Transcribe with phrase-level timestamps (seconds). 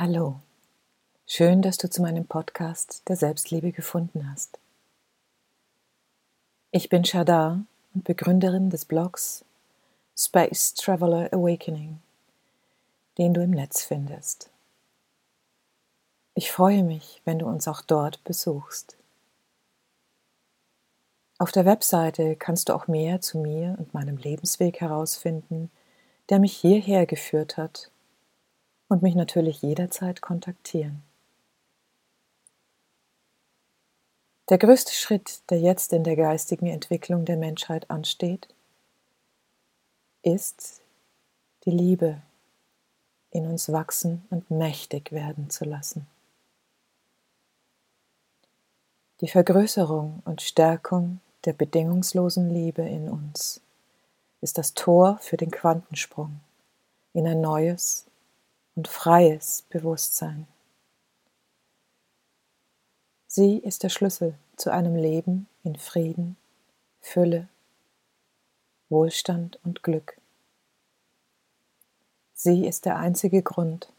[0.00, 0.38] Hallo,
[1.26, 4.60] schön, dass du zu meinem Podcast der Selbstliebe gefunden hast.
[6.70, 7.64] Ich bin Shadar
[7.94, 9.44] und Begründerin des Blogs
[10.16, 11.98] Space Traveler Awakening,
[13.18, 14.50] den du im Netz findest.
[16.36, 18.96] Ich freue mich, wenn du uns auch dort besuchst.
[21.38, 25.72] Auf der Webseite kannst du auch mehr zu mir und meinem Lebensweg herausfinden,
[26.28, 27.90] der mich hierher geführt hat
[28.88, 31.02] und mich natürlich jederzeit kontaktieren.
[34.48, 38.48] Der größte Schritt, der jetzt in der geistigen Entwicklung der Menschheit ansteht,
[40.22, 40.80] ist
[41.64, 42.22] die Liebe
[43.30, 46.06] in uns wachsen und mächtig werden zu lassen.
[49.20, 53.60] Die Vergrößerung und Stärkung der bedingungslosen Liebe in uns
[54.40, 56.40] ist das Tor für den Quantensprung
[57.12, 58.07] in ein neues
[58.78, 60.46] und freies Bewusstsein.
[63.26, 66.36] Sie ist der Schlüssel zu einem Leben in Frieden,
[67.00, 67.48] Fülle,
[68.88, 70.20] Wohlstand und Glück.
[72.34, 73.92] Sie ist der einzige Grund,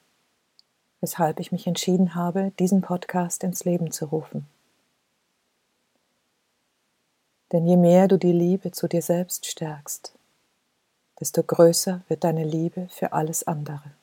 [1.01, 4.47] weshalb ich mich entschieden habe, diesen Podcast ins Leben zu rufen.
[7.51, 10.13] Denn je mehr du die Liebe zu dir selbst stärkst,
[11.19, 13.98] desto größer wird deine Liebe für alles andere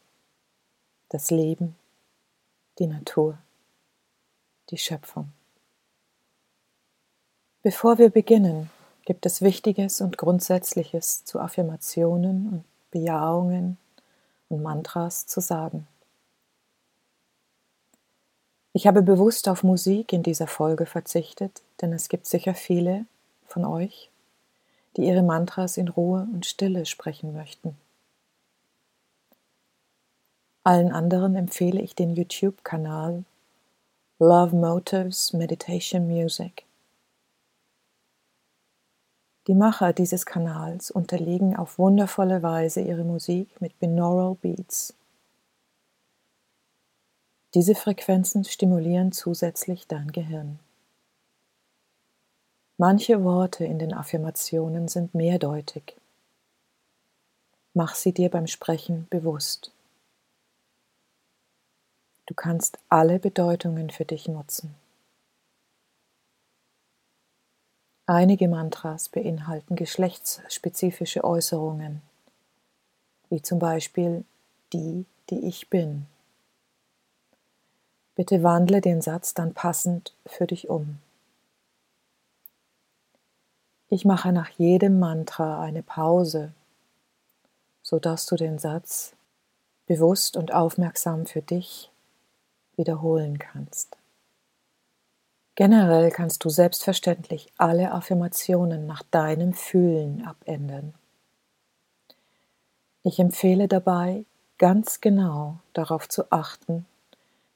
[1.08, 1.76] das Leben,
[2.78, 3.38] die Natur,
[4.70, 5.32] die Schöpfung.
[7.62, 8.70] Bevor wir beginnen,
[9.04, 13.78] gibt es Wichtiges und Grundsätzliches zu Affirmationen und Bejahungen
[14.48, 15.86] und Mantras zu sagen.
[18.72, 23.06] Ich habe bewusst auf Musik in dieser Folge verzichtet, denn es gibt sicher viele
[23.46, 24.10] von euch,
[24.96, 27.76] die ihre Mantras in Ruhe und Stille sprechen möchten.
[30.66, 33.22] Allen anderen empfehle ich den YouTube-Kanal
[34.18, 36.64] Love Motives Meditation Music.
[39.46, 44.92] Die Macher dieses Kanals unterlegen auf wundervolle Weise ihre Musik mit Binaural Beats.
[47.54, 50.58] Diese Frequenzen stimulieren zusätzlich dein Gehirn.
[52.76, 55.96] Manche Worte in den Affirmationen sind mehrdeutig.
[57.72, 59.70] Mach sie dir beim Sprechen bewusst.
[62.26, 64.74] Du kannst alle Bedeutungen für dich nutzen.
[68.06, 72.02] Einige Mantras beinhalten geschlechtsspezifische Äußerungen,
[73.30, 74.24] wie zum Beispiel
[74.72, 76.06] die, die ich bin.
[78.16, 80.98] Bitte wandle den Satz dann passend für dich um.
[83.88, 86.52] Ich mache nach jedem Mantra eine Pause,
[87.82, 89.14] sodass du den Satz
[89.86, 91.90] bewusst und aufmerksam für dich
[92.76, 93.96] wiederholen kannst.
[95.56, 100.92] Generell kannst du selbstverständlich alle Affirmationen nach deinem Fühlen abändern.
[103.02, 104.26] Ich empfehle dabei,
[104.58, 106.86] ganz genau darauf zu achten,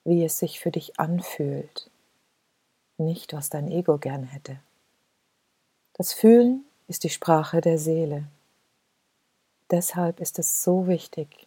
[0.04, 1.90] wie es sich für dich anfühlt,
[2.96, 4.58] nicht was dein Ego gern hätte.
[5.92, 8.26] Das Fühlen ist die Sprache der Seele.
[9.70, 11.46] Deshalb ist es so wichtig,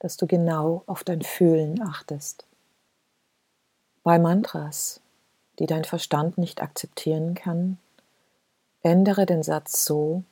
[0.00, 2.46] dass du genau auf dein Fühlen achtest.
[4.02, 5.00] Bei Mantras,
[5.58, 7.78] die dein Verstand nicht akzeptieren kann,
[8.82, 10.24] ändere den Satz so,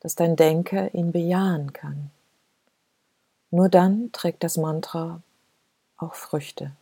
[0.00, 2.10] dass dein Denker ihn bejahen kann.
[3.52, 5.22] Nur dann trägt das Mantra
[5.98, 6.72] auch Früchte,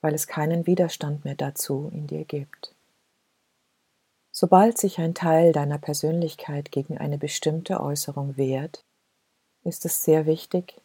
[0.00, 2.74] weil es keinen Widerstand mehr dazu in dir gibt.
[4.32, 8.82] Sobald sich ein Teil deiner Persönlichkeit gegen eine bestimmte Äußerung wehrt,
[9.62, 10.80] ist es sehr wichtig,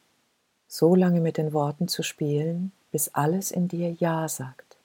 [0.67, 4.77] so lange mit den Worten zu spielen, bis alles in dir Ja sagt.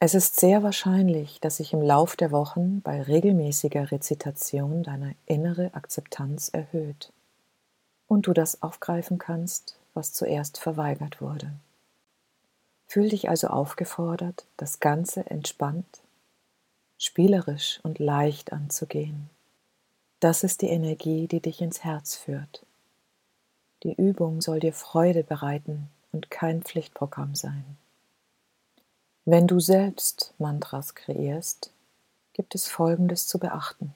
[0.00, 5.74] Es ist sehr wahrscheinlich, dass sich im Lauf der Wochen bei regelmäßiger Rezitation deine innere
[5.74, 7.12] Akzeptanz erhöht
[8.06, 11.52] und du das aufgreifen kannst, was zuerst verweigert wurde.
[12.86, 16.00] Fühl dich also aufgefordert, das Ganze entspannt,
[16.96, 19.28] spielerisch und leicht anzugehen.
[20.20, 22.64] Das ist die Energie, die dich ins Herz führt.
[23.82, 27.76] Die Übung soll dir Freude bereiten und kein Pflichtprogramm sein.
[29.24, 31.72] Wenn du selbst Mantras kreierst,
[32.32, 33.94] gibt es Folgendes zu beachten.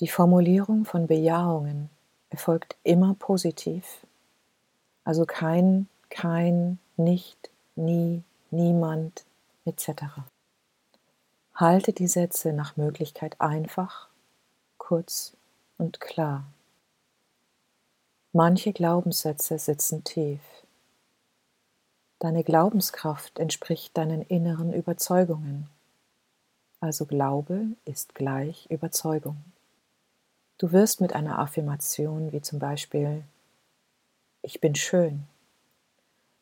[0.00, 1.90] Die Formulierung von Bejahungen
[2.30, 3.84] erfolgt immer positiv,
[5.04, 9.24] also kein, kein, nicht, nie, niemand
[9.66, 10.04] etc.
[11.54, 14.08] Halte die Sätze nach Möglichkeit einfach,
[14.78, 15.36] kurz
[15.76, 16.44] und klar.
[18.32, 20.40] Manche Glaubenssätze sitzen tief.
[22.20, 25.68] Deine Glaubenskraft entspricht deinen inneren Überzeugungen.
[26.78, 29.36] Also Glaube ist gleich Überzeugung.
[30.58, 33.24] Du wirst mit einer Affirmation wie zum Beispiel
[34.42, 35.26] Ich bin schön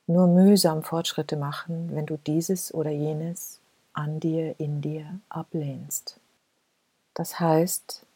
[0.09, 3.61] nur mühsam Fortschritte machen, wenn du dieses oder jenes
[3.93, 6.19] an dir, in dir ablehnst.
[7.15, 8.07] Das heißt,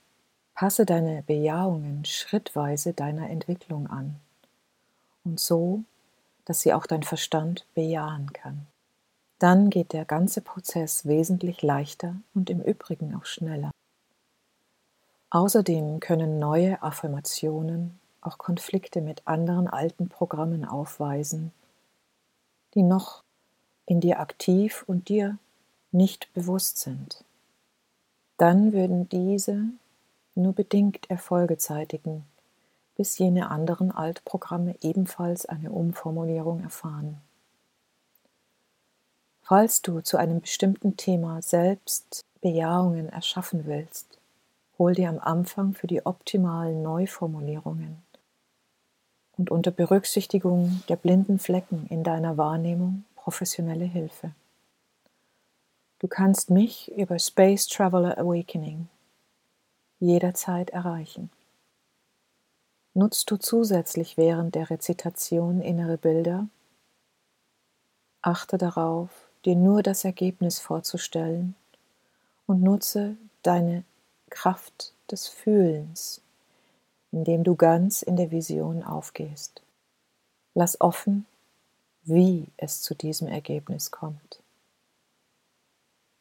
[0.55, 4.17] passe deine Bejahungen schrittweise deiner Entwicklung an
[5.25, 5.85] und so,
[6.45, 8.67] dass sie auch dein Verstand bejahen kann.
[9.39, 13.71] Dann geht der ganze Prozess wesentlich leichter und im Übrigen auch schneller.
[15.31, 21.53] Außerdem können neue Affirmationen auch Konflikte mit anderen alten Programmen aufweisen,
[22.75, 23.23] die noch
[23.87, 25.39] in dir aktiv und dir
[25.91, 27.25] nicht bewusst sind.
[28.37, 29.65] Dann würden diese
[30.35, 32.25] nur bedingt Erfolge zeitigen,
[33.03, 37.21] bis jene anderen Altprogramme ebenfalls eine Umformulierung erfahren.
[39.43, 44.07] Falls du zu einem bestimmten Thema selbst Bejahungen erschaffen willst,
[44.79, 48.01] hol dir am Anfang für die optimalen Neuformulierungen
[49.37, 54.31] und unter Berücksichtigung der blinden Flecken in deiner Wahrnehmung professionelle Hilfe.
[55.99, 58.87] Du kannst mich über Space Traveler Awakening
[59.99, 61.31] jederzeit erreichen.
[62.95, 66.49] Nutzt du zusätzlich während der Rezitation innere Bilder?
[68.21, 69.11] Achte darauf,
[69.45, 71.55] dir nur das Ergebnis vorzustellen
[72.47, 73.85] und nutze deine
[74.29, 76.23] Kraft des Fühlens
[77.13, 79.63] indem du ganz in der Vision aufgehst.
[80.55, 81.27] Lass offen,
[82.03, 84.41] wie es zu diesem Ergebnis kommt.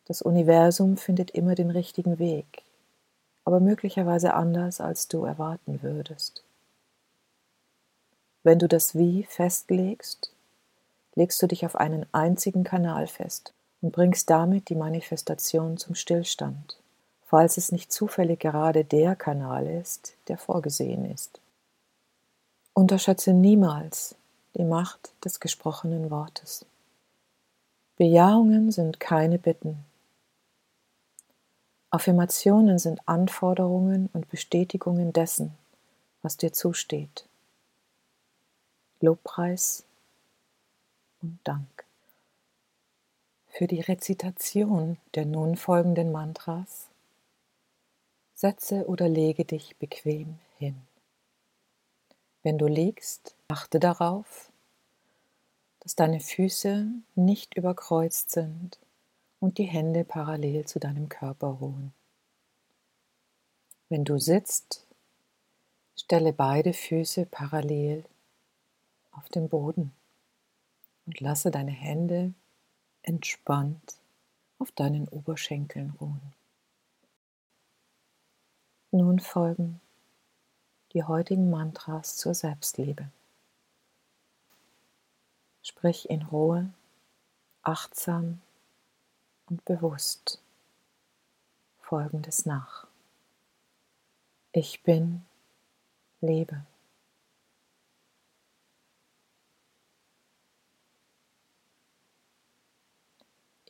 [0.06, 2.64] Das Universum findet immer den richtigen Weg,
[3.46, 6.44] aber möglicherweise anders, als du erwarten würdest.
[8.44, 10.32] Wenn du das Wie festlegst,
[11.16, 16.82] legst du dich auf einen einzigen Kanal fest und bringst damit die Manifestation zum Stillstand
[17.32, 21.40] falls es nicht zufällig gerade der Kanal ist, der vorgesehen ist.
[22.74, 24.16] Unterschätze niemals
[24.58, 26.66] die Macht des gesprochenen Wortes.
[27.96, 29.78] Bejahungen sind keine Bitten.
[31.90, 35.54] Affirmationen sind Anforderungen und Bestätigungen dessen,
[36.24, 37.24] was dir zusteht.
[39.04, 39.84] Lobpreis
[41.24, 41.86] und Dank.
[43.48, 46.88] Für die Rezitation der nun folgenden Mantras
[48.36, 50.80] Setze oder lege dich bequem hin.
[52.44, 54.52] Wenn du liegst, achte darauf,
[55.80, 58.78] dass deine Füße nicht überkreuzt sind
[59.40, 61.92] und die Hände parallel zu deinem Körper ruhen.
[63.90, 64.86] Wenn du sitzt,
[65.96, 68.06] stelle beide Füße parallel
[69.12, 69.92] auf den Boden
[71.06, 72.34] und lasse deine Hände
[73.04, 73.98] entspannt
[74.60, 76.34] auf deinen Oberschenkeln ruhen.
[78.92, 79.80] Nun folgen
[80.94, 83.10] die heutigen Mantras zur Selbstliebe.
[85.64, 86.74] Sprich in Ruhe,
[87.64, 88.42] achtsam
[89.48, 90.42] und bewusst
[91.80, 92.88] Folgendes nach.
[94.52, 95.24] Ich bin
[96.20, 96.66] Liebe.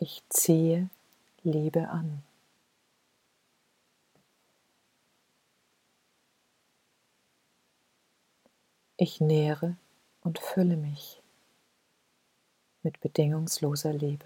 [0.03, 0.89] Ich ziehe
[1.43, 2.23] Liebe an.
[8.97, 9.77] Ich nähre
[10.21, 11.21] und fülle mich
[12.81, 14.25] mit bedingungsloser Liebe.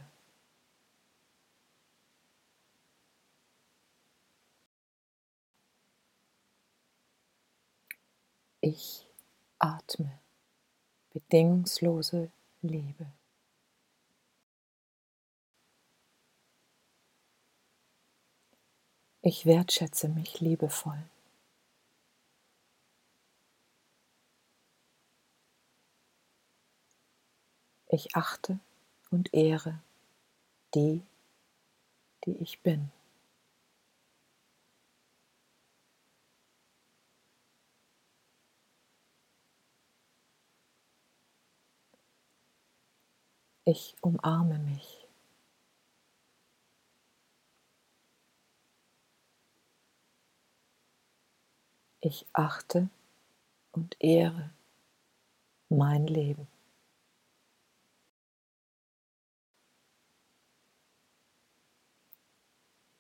[8.61, 9.05] Ich
[9.59, 10.19] atme
[11.11, 13.07] bedingungslose Liebe.
[19.27, 21.03] Ich wertschätze mich liebevoll.
[27.87, 28.59] Ich achte
[29.09, 29.81] und ehre
[30.75, 31.01] die,
[32.25, 32.91] die ich bin.
[43.63, 45.04] Ich umarme mich.
[52.07, 52.87] Ich achte
[53.71, 54.51] und ehre
[55.69, 56.47] mein Leben.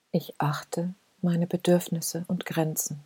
[0.09, 3.03] Ich achte meine Bedürfnisse und Grenzen.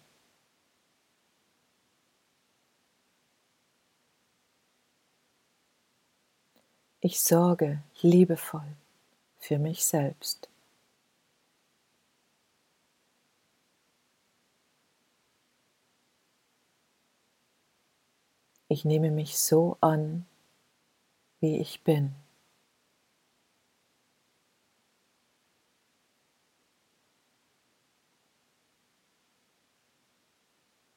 [7.02, 8.78] Ich sorge liebevoll
[9.38, 10.48] für mich selbst.
[18.72, 20.28] Ich nehme mich so an,
[21.40, 22.14] wie ich bin.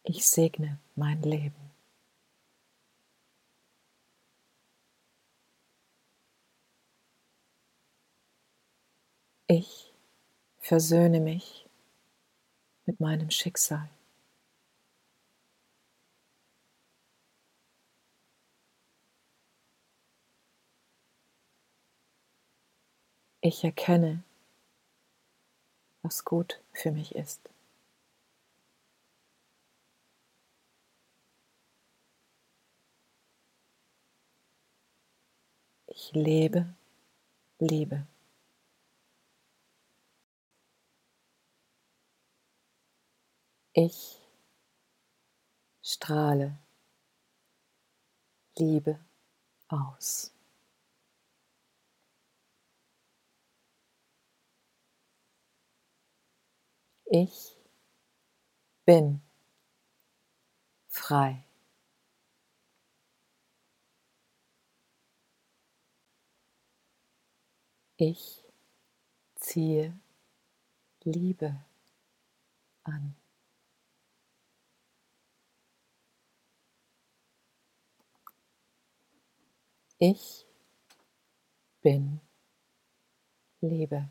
[0.05, 1.55] Ich segne mein Leben.
[9.47, 9.95] Ich
[10.59, 11.67] versöhne mich
[12.85, 13.89] mit meinem Schicksal.
[23.45, 24.23] Ich erkenne,
[26.03, 27.51] was gut für mich ist.
[35.87, 36.73] Ich lebe
[37.59, 38.07] Liebe.
[43.73, 44.21] Ich
[45.83, 46.57] strahle
[48.57, 49.01] Liebe
[49.67, 50.33] aus.
[57.15, 57.55] Ich
[58.87, 59.21] bin
[60.89, 61.45] frei.
[67.99, 68.43] Ich
[69.35, 69.95] ziehe
[71.05, 71.63] Liebe
[72.85, 73.15] an.
[79.99, 80.47] Ich
[81.83, 82.21] bin
[83.61, 84.09] Liebe.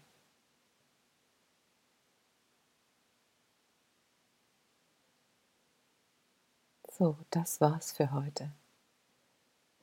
[6.97, 8.51] So, das war's für heute.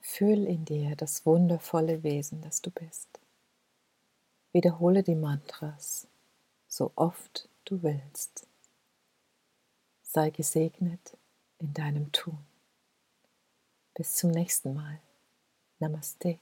[0.00, 3.08] Fühl in dir das wundervolle Wesen, das du bist.
[4.52, 6.06] Wiederhole die Mantras
[6.68, 8.46] so oft du willst.
[10.02, 11.16] Sei gesegnet
[11.58, 12.38] in deinem Tun.
[13.94, 15.00] Bis zum nächsten Mal.
[15.78, 16.38] Namaste.